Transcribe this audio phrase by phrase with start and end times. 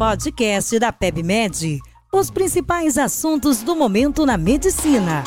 [0.00, 1.78] podcast da PebMed.
[2.10, 5.22] Os principais assuntos do momento na medicina.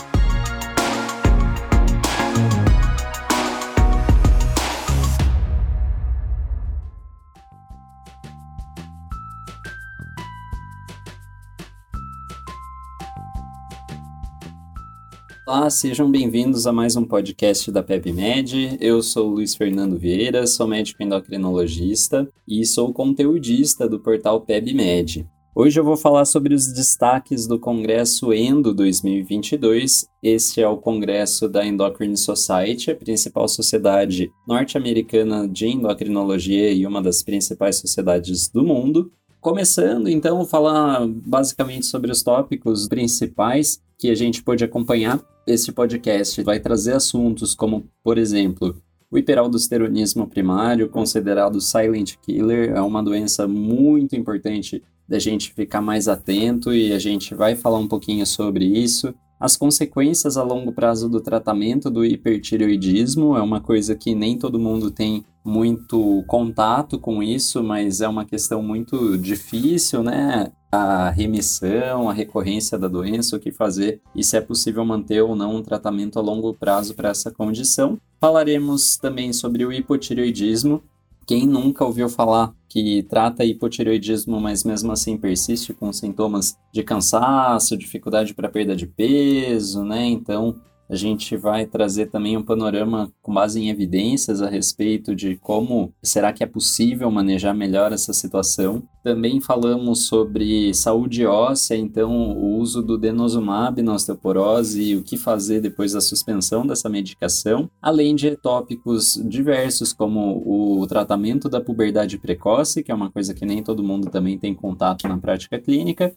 [15.56, 18.76] Olá, sejam bem-vindos a mais um podcast da PebMed.
[18.82, 25.30] Eu sou Luiz Fernando Vieira, sou médico endocrinologista e sou conteudista do portal PebMed.
[25.56, 30.08] Hoje eu vou falar sobre os destaques do Congresso Endo 2022.
[30.24, 37.00] Este é o congresso da Endocrine Society, a principal sociedade norte-americana de endocrinologia e uma
[37.00, 39.12] das principais sociedades do mundo.
[39.44, 45.20] Começando, então, falar basicamente sobre os tópicos principais que a gente pôde acompanhar.
[45.46, 48.74] Este podcast vai trazer assuntos como, por exemplo,
[49.12, 56.08] o hiperaldosteronismo primário, considerado silent killer, é uma doença muito importante da gente ficar mais
[56.08, 59.14] atento e a gente vai falar um pouquinho sobre isso.
[59.44, 64.58] As consequências a longo prazo do tratamento do hipertireoidismo é uma coisa que nem todo
[64.58, 70.50] mundo tem muito contato com isso, mas é uma questão muito difícil, né?
[70.72, 75.36] A remissão, a recorrência da doença, o que fazer e se é possível manter ou
[75.36, 77.98] não um tratamento a longo prazo para essa condição.
[78.22, 80.82] Falaremos também sobre o hipotireoidismo,
[81.26, 87.78] quem nunca ouviu falar que trata hipotireoidismo, mas mesmo assim persiste com sintomas de cansaço,
[87.78, 90.06] dificuldade para perda de peso, né?
[90.06, 95.38] Então, a gente vai trazer também um panorama com base em evidências a respeito de
[95.38, 98.84] como será que é possível manejar melhor essa situação.
[99.04, 105.18] Também falamos sobre saúde óssea, então o uso do denosumab na osteoporose e o que
[105.18, 112.18] fazer depois da suspensão dessa medicação, além de tópicos diversos como o tratamento da puberdade
[112.18, 116.14] precoce, que é uma coisa que nem todo mundo também tem contato na prática clínica,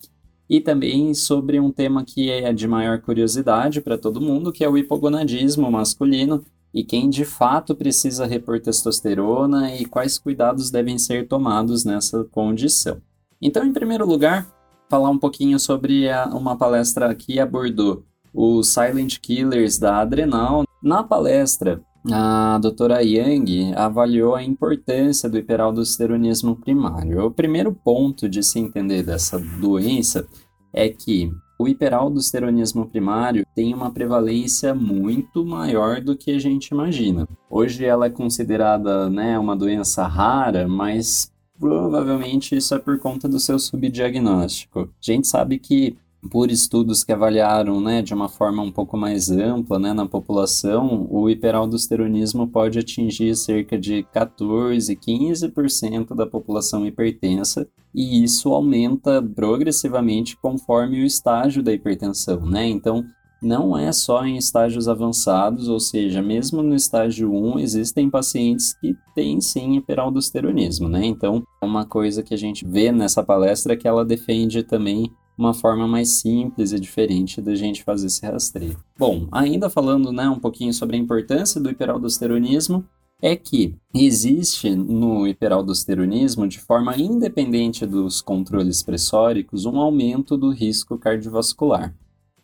[0.48, 4.68] e também sobre um tema que é de maior curiosidade para todo mundo, que é
[4.68, 11.26] o hipogonadismo masculino e quem de fato precisa repor testosterona e quais cuidados devem ser
[11.26, 13.00] tomados nessa condição.
[13.40, 14.46] Então, em primeiro lugar,
[14.88, 20.64] falar um pouquinho sobre a, uma palestra que abordou os silent killers da adrenal.
[20.82, 21.80] Na palestra,
[22.12, 27.24] a doutora Yang avaliou a importância do hiperaldosteronismo primário.
[27.24, 30.26] O primeiro ponto de se entender dessa doença
[30.72, 37.26] é que o hiperaldosteronismo primário tem uma prevalência muito maior do que a gente imagina.
[37.48, 43.40] Hoje ela é considerada né, uma doença rara, mas provavelmente isso é por conta do
[43.40, 44.80] seu subdiagnóstico.
[44.80, 45.96] A gente sabe que
[46.26, 51.06] por estudos que avaliaram né, de uma forma um pouco mais ampla né, na população,
[51.10, 60.36] o hiperaldosteronismo pode atingir cerca de 14, 15% da população hipertensa, e isso aumenta progressivamente
[60.36, 62.40] conforme o estágio da hipertensão.
[62.44, 62.68] Né?
[62.68, 63.04] Então,
[63.40, 68.96] não é só em estágios avançados, ou seja, mesmo no estágio 1 existem pacientes que
[69.14, 71.04] têm sim hiperaldosteronismo, né?
[71.04, 75.52] Então, uma coisa que a gente vê nessa palestra é que ela defende também uma
[75.52, 78.78] forma mais simples e diferente da gente fazer esse rastreio.
[78.98, 82.84] Bom, ainda falando né, um pouquinho sobre a importância do hiperaldosteronismo,
[83.20, 90.98] é que existe no hiperaldosteronismo, de forma independente dos controles pressóricos, um aumento do risco
[90.98, 91.94] cardiovascular.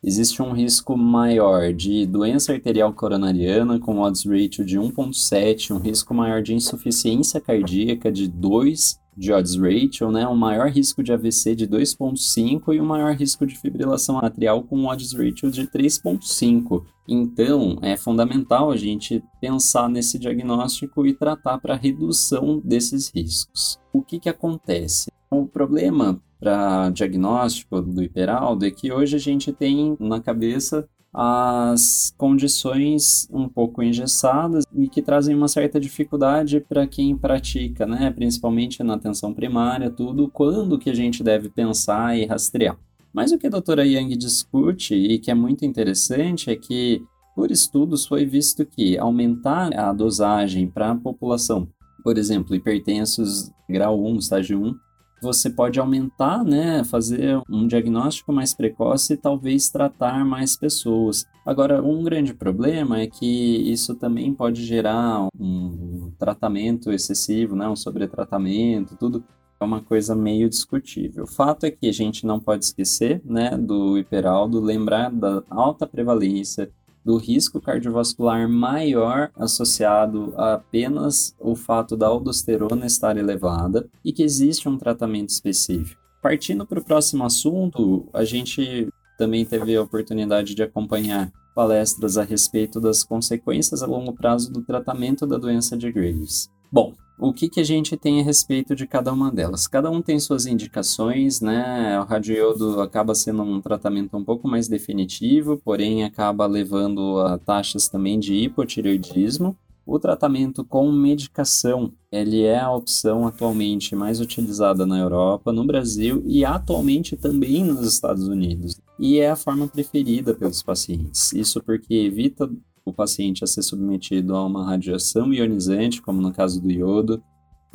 [0.03, 6.13] Existe um risco maior de doença arterial coronariana, com odds ratio de 1,7, um risco
[6.13, 11.55] maior de insuficiência cardíaca de 2 de odds ratio, né, um maior risco de AVC
[11.55, 16.85] de 2.5 e um maior risco de fibrilação atrial com odds ratio de 3.5.
[17.09, 23.79] Então, é fundamental a gente pensar nesse diagnóstico e tratar para redução desses riscos.
[23.93, 25.11] O que, que acontece?
[25.31, 32.15] O problema para diagnóstico do hiperaldo é que hoje a gente tem na cabeça as
[32.17, 38.11] condições um pouco engessadas e que trazem uma certa dificuldade para quem pratica, né?
[38.11, 42.79] principalmente na atenção primária, tudo, quando que a gente deve pensar e rastrear.
[43.13, 47.03] Mas o que a doutora Yang discute e que é muito interessante é que,
[47.37, 51.69] por estudos, foi visto que aumentar a dosagem para a população,
[52.03, 54.75] por exemplo, hipertensos grau 1, estágio 1,
[55.23, 61.25] você pode aumentar, né, fazer um diagnóstico mais precoce e talvez tratar mais pessoas.
[61.47, 63.27] Agora, um grande problema é que
[63.71, 69.25] isso também pode gerar um tratamento excessivo, né, um sobretratamento, tudo
[69.61, 71.23] é uma coisa meio discutível.
[71.23, 75.87] O fato é que a gente não pode esquecer, né, do hiperaldo, lembrar da alta
[75.87, 76.69] prevalência
[77.05, 84.23] do risco cardiovascular maior associado a apenas o fato da aldosterona estar elevada e que
[84.23, 86.01] existe um tratamento específico.
[86.23, 88.89] Partindo para o próximo assunto, a gente
[89.19, 94.63] também teve a oportunidade de acompanhar palestras a respeito das consequências a longo prazo do
[94.63, 96.49] tratamento da doença de Graves.
[96.71, 99.69] Bom, o que, que a gente tem a respeito de cada uma delas?
[99.69, 102.01] Cada um tem suas indicações, né?
[102.01, 107.87] O radioiodo acaba sendo um tratamento um pouco mais definitivo, porém acaba levando a taxas
[107.87, 109.57] também de hipotireoidismo.
[109.87, 116.25] O tratamento com medicação, ele é a opção atualmente mais utilizada na Europa, no Brasil
[116.27, 118.81] e atualmente também nos Estados Unidos.
[118.99, 121.33] E é a forma preferida pelos pacientes.
[121.33, 122.51] Isso porque evita
[122.85, 127.23] o paciente a ser submetido a uma radiação ionizante, como no caso do iodo,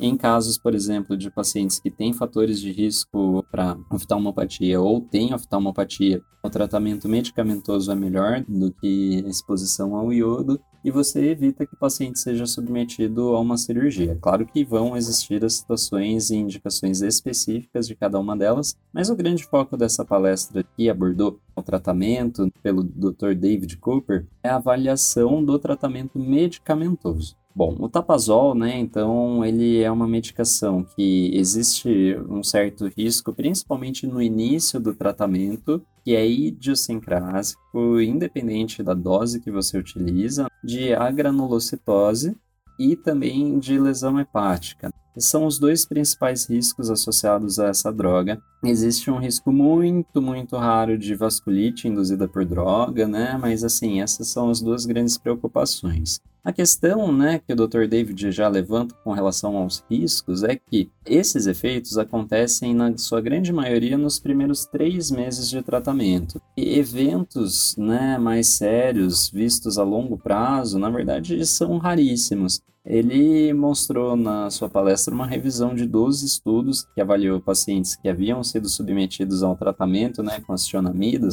[0.00, 5.34] em casos, por exemplo, de pacientes que têm fatores de risco para oftalmopatia ou têm
[5.34, 11.66] oftalmopatia, o tratamento medicamentoso é melhor do que a exposição ao iodo e você evita
[11.66, 14.16] que o paciente seja submetido a uma cirurgia.
[14.20, 19.16] Claro que vão existir as situações e indicações específicas de cada uma delas, mas o
[19.16, 23.34] grande foco dessa palestra que abordou o tratamento pelo Dr.
[23.34, 27.36] David Cooper é a avaliação do tratamento medicamentoso.
[27.58, 34.06] Bom, o tapazol, né, então, ele é uma medicação que existe um certo risco, principalmente
[34.06, 42.36] no início do tratamento, que é idiosincrásico, independente da dose que você utiliza, de agranulocitose
[42.78, 44.94] e também de lesão hepática.
[45.18, 48.40] São os dois principais riscos associados a essa droga.
[48.64, 53.38] Existe um risco muito, muito raro de vasculite induzida por droga, né?
[53.40, 56.20] Mas assim, essas são as duas grandes preocupações.
[56.48, 57.86] A questão né, que o Dr.
[57.86, 63.52] David já levanta com relação aos riscos é que esses efeitos acontecem, na sua grande
[63.52, 66.40] maioria, nos primeiros três meses de tratamento.
[66.56, 72.62] E eventos né, mais sérios, vistos a longo prazo, na verdade, são raríssimos.
[72.84, 78.42] Ele mostrou na sua palestra uma revisão de 12 estudos que avaliou pacientes que haviam
[78.42, 80.66] sido submetidos ao tratamento né, com as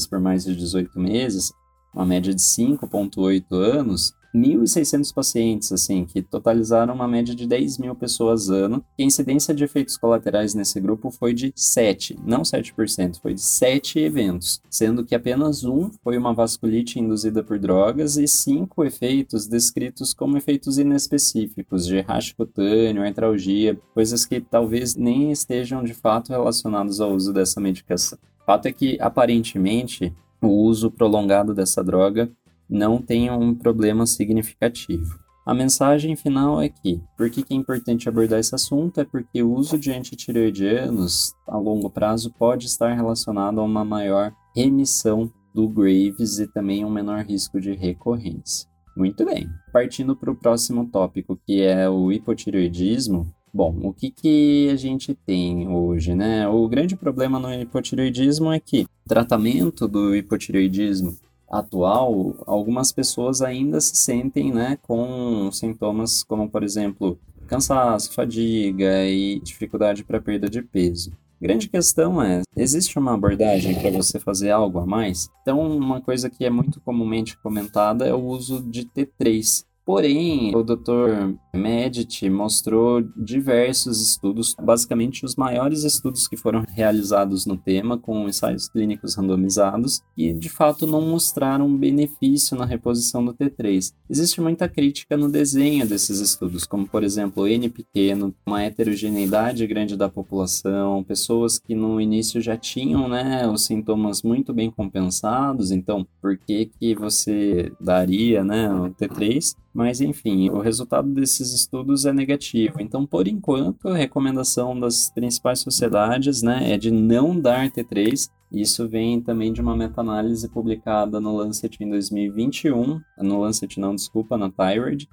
[0.05, 1.51] por mais de 18 meses,
[1.95, 7.95] uma média de 5,8 anos, 1.600 pacientes, assim, que totalizaram uma média de 10 mil
[7.95, 8.83] pessoas ano.
[8.97, 13.41] E a incidência de efeitos colaterais nesse grupo foi de 7, não 7%, foi de
[13.41, 19.47] 7 eventos, sendo que apenas um foi uma vasculite induzida por drogas e 5 efeitos
[19.47, 26.29] descritos como efeitos inespecíficos, de racho cutâneo, artralgia, coisas que talvez nem estejam de fato
[26.29, 28.19] relacionadas ao uso dessa medicação.
[28.41, 30.13] O fato é que, aparentemente,
[30.45, 32.31] o uso prolongado dessa droga
[32.69, 35.19] não tenha um problema significativo.
[35.45, 38.99] A mensagem final é que, por que, é importante abordar esse assunto?
[38.99, 44.33] É porque o uso de antitireoidianos a longo prazo pode estar relacionado a uma maior
[44.55, 48.67] remissão do Graves e também um menor risco de recorrência.
[48.97, 53.31] Muito bem, partindo para o próximo tópico, que é o hipotireoidismo.
[53.55, 56.45] Bom, o que, que a gente tem hoje, né?
[56.45, 61.17] O grande problema no hipotireoidismo é que tratamento do hipotireoidismo
[61.49, 67.17] atual, algumas pessoas ainda se sentem né, com sintomas como, por exemplo,
[67.47, 71.13] cansaço, fadiga e dificuldade para perda de peso.
[71.41, 75.29] Grande questão é, existe uma abordagem para você fazer algo a mais?
[75.41, 80.63] Então, uma coisa que é muito comumente comentada é o uso de T3, Porém, o
[80.63, 81.35] Dr.
[81.53, 88.67] Medit mostrou diversos estudos, basicamente os maiores estudos que foram realizados no tema, com ensaios
[88.67, 93.93] clínicos randomizados, e de fato não mostraram benefício na reposição do T3.
[94.09, 99.95] Existe muita crítica no desenho desses estudos, como por exemplo N pequeno, uma heterogeneidade grande
[99.95, 106.07] da população, pessoas que no início já tinham né, os sintomas muito bem compensados, então
[106.19, 109.55] por que, que você daria né, o T3?
[109.75, 112.75] Mas, enfim, o resultado desses estudos é negativo.
[112.79, 118.29] Então, por enquanto, a recomendação das principais sociedades né, é de não dar T3.
[118.49, 124.37] Isso vem também de uma meta-análise publicada no Lancet em 2021, no Lancet não, desculpa,
[124.37, 125.09] na Thyroid,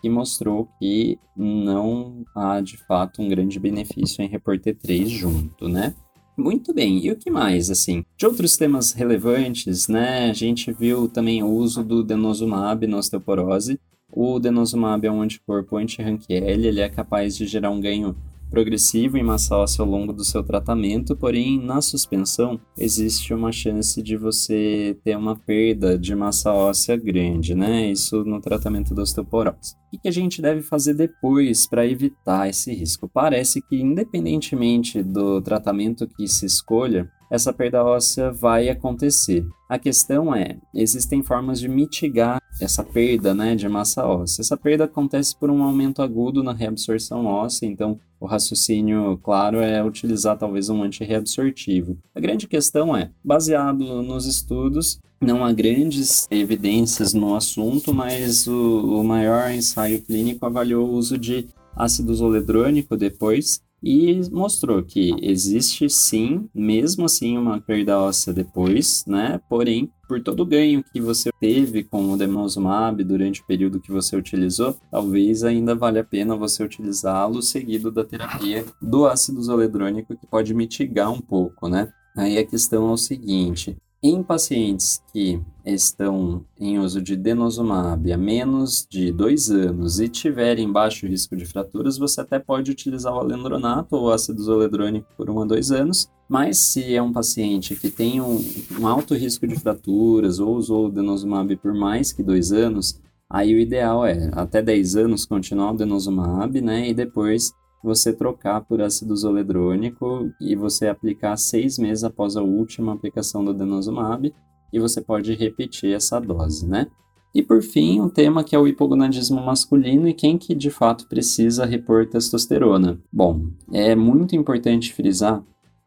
[0.00, 5.94] que mostrou que não há de fato um grande benefício em repor T3 junto, né?
[6.34, 8.04] Muito bem, e o que mais, assim?
[8.16, 13.78] De outros temas relevantes, né, a gente viu também o uso do denosumab na osteoporose,
[14.12, 18.16] o denosumab é um anticorpo anti-RANQL, ele é capaz de gerar um ganho
[18.50, 24.02] progressivo em massa óssea ao longo do seu tratamento, porém na suspensão existe uma chance
[24.02, 27.90] de você ter uma perda de massa óssea grande, né?
[27.90, 29.76] Isso no tratamento da osteoporose.
[29.92, 33.08] O que a gente deve fazer depois para evitar esse risco?
[33.08, 39.46] Parece que, independentemente do tratamento que se escolha, essa perda óssea vai acontecer.
[39.68, 44.42] A questão é, existem formas de mitigar essa perda né, de massa óssea.
[44.42, 49.84] Essa perda acontece por um aumento agudo na reabsorção óssea, então o raciocínio, claro, é
[49.84, 51.98] utilizar talvez um antirreabsortivo.
[52.14, 59.00] A grande questão é, baseado nos estudos, não há grandes evidências no assunto, mas o,
[59.00, 65.88] o maior ensaio clínico avaliou o uso de ácido zoledrônico depois e mostrou que existe
[65.88, 69.40] sim, mesmo assim, uma perda óssea depois, né?
[69.48, 73.92] Porém, por todo o ganho que você teve com o denosumab durante o período que
[73.92, 80.16] você utilizou, talvez ainda valha a pena você utilizá-lo seguido da terapia do ácido zoledrônico,
[80.16, 81.92] que pode mitigar um pouco, né?
[82.16, 88.16] Aí a questão é o seguinte: em pacientes que estão em uso de denosumab há
[88.16, 93.18] menos de dois anos e tiverem baixo risco de fraturas, você até pode utilizar o
[93.18, 96.08] alendronato ou ácido zoledrônico por um a dois anos.
[96.28, 98.38] Mas se é um paciente que tem um,
[98.78, 103.54] um alto risco de fraturas ou usou o denosumab por mais que dois anos, aí
[103.54, 106.88] o ideal é até 10 anos continuar o denosumab, né?
[106.88, 107.52] E depois
[107.82, 113.54] você trocar por ácido zoledrônico e você aplicar seis meses após a última aplicação do
[113.54, 114.32] denosumab
[114.72, 116.86] e você pode repetir essa dose, né?
[117.34, 121.06] E por fim, um tema que é o hipogonadismo masculino e quem que de fato
[121.06, 122.98] precisa repor testosterona.
[123.12, 125.42] Bom, é muito importante frisar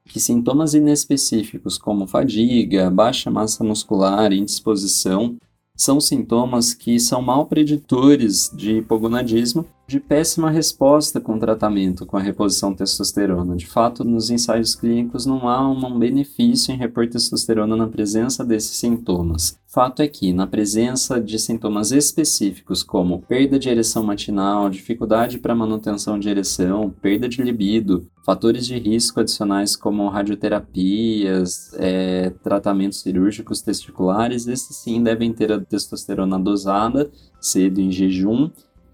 [0.05, 5.37] que sintomas inespecíficos como fadiga, baixa massa muscular, indisposição
[5.75, 12.15] são sintomas que são mal preditores de hipogonadismo de péssima resposta com o tratamento com
[12.15, 13.57] a reposição testosterona.
[13.57, 18.77] De fato, nos ensaios clínicos não há um benefício em repor testosterona na presença desses
[18.77, 19.59] sintomas.
[19.67, 25.53] Fato é que, na presença de sintomas específicos como perda de ereção matinal, dificuldade para
[25.53, 33.61] manutenção de ereção, perda de libido, fatores de risco adicionais como radioterapias, é, tratamentos cirúrgicos
[33.61, 38.49] testiculares, esses sim devem ter a testosterona dosada cedo em jejum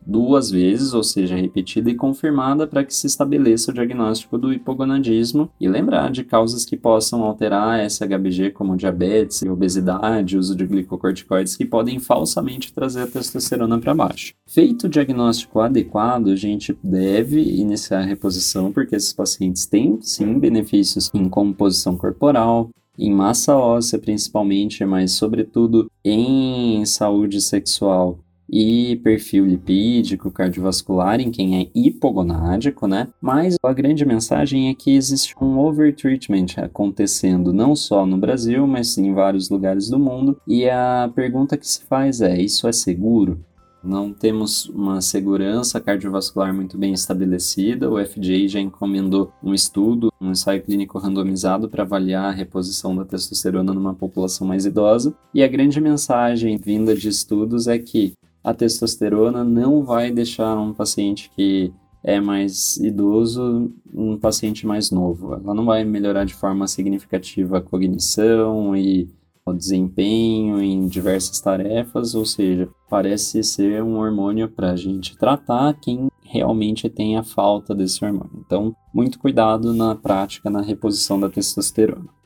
[0.07, 5.49] duas vezes, ou seja, repetida e confirmada para que se estabeleça o diagnóstico do hipogonadismo
[5.59, 11.65] e lembrar de causas que possam alterar SHBG, como diabetes, obesidade, uso de glicocorticoides, que
[11.65, 14.33] podem falsamente trazer a testosterona para baixo.
[14.47, 20.39] Feito o diagnóstico adequado, a gente deve iniciar a reposição, porque esses pacientes têm sim
[20.39, 29.45] benefícios em composição corporal, em massa óssea principalmente, mas sobretudo em saúde sexual e perfil
[29.45, 33.07] lipídico, cardiovascular em quem é hipogonádico, né?
[33.21, 38.97] Mas a grande mensagem é que existe um overtreatment acontecendo não só no Brasil, mas
[38.97, 40.39] em vários lugares do mundo.
[40.47, 43.39] E a pergunta que se faz é: isso é seguro?
[43.83, 47.89] Não temos uma segurança cardiovascular muito bem estabelecida.
[47.89, 53.05] O FDA já encomendou um estudo, um ensaio clínico randomizado para avaliar a reposição da
[53.05, 55.15] testosterona numa população mais idosa.
[55.33, 58.13] E a grande mensagem vinda de estudos é que
[58.47, 65.33] a testosterona não vai deixar um paciente que é mais idoso um paciente mais novo.
[65.33, 69.09] Ela não vai melhorar de forma significativa a cognição e
[69.45, 75.73] o desempenho em diversas tarefas, ou seja, parece ser um hormônio para a gente tratar
[75.73, 78.41] quem realmente tem a falta desse hormônio.
[78.45, 82.16] Então, muito cuidado na prática na reposição da testosterona.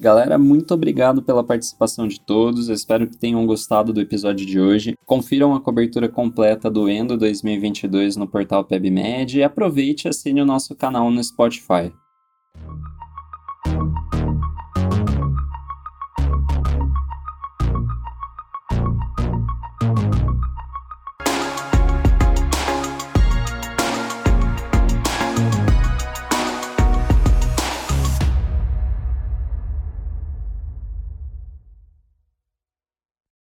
[0.00, 2.68] Galera, muito obrigado pela participação de todos.
[2.68, 4.94] Espero que tenham gostado do episódio de hoje.
[5.04, 10.46] Confiram a cobertura completa do Endo 2022 no portal PebMed e aproveite e assine o
[10.46, 11.92] nosso canal no Spotify.